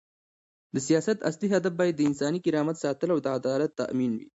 [0.73, 4.27] د سیاست اصلي هدف باید د انساني کرامت ساتل او د عدالت تامین وي.